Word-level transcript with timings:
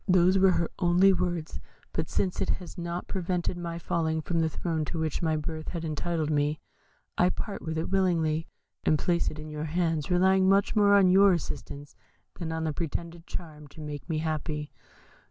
Those 0.07 0.39
were 0.39 0.53
her 0.53 0.71
only 0.79 1.13
words; 1.13 1.59
but 1.93 2.09
since 2.09 2.41
it 2.41 2.49
has 2.49 2.75
not 2.75 3.07
prevented 3.07 3.55
my 3.55 3.77
falling 3.77 4.19
from 4.19 4.39
the 4.39 4.49
throne 4.49 4.83
to 4.85 4.97
which 4.97 5.21
my 5.21 5.37
birth 5.37 5.67
had 5.67 5.85
entitled 5.85 6.31
me, 6.31 6.59
I 7.19 7.29
part 7.29 7.61
with 7.61 7.77
it 7.77 7.91
willingly, 7.91 8.47
and 8.83 8.97
place 8.97 9.29
it 9.29 9.37
in 9.37 9.47
your 9.51 9.65
hands, 9.65 10.09
relying 10.09 10.49
much 10.49 10.75
more 10.75 10.95
on 10.95 11.11
your 11.11 11.33
assistance 11.33 11.95
than 12.39 12.51
on 12.51 12.63
the 12.63 12.73
pretended 12.73 13.27
charm 13.27 13.67
to 13.67 13.79
make 13.79 14.09
me 14.09 14.17
happy.' 14.17 14.71